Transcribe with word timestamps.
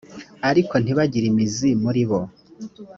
ariko 0.49 0.73
ntibagire 0.79 1.25
imizi 1.31 1.69
muri 1.83 2.03
bo 2.09 2.19